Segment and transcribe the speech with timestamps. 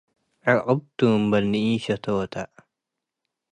[0.51, 2.33] ዕቅብቱ እምበል ንኢሸቶተ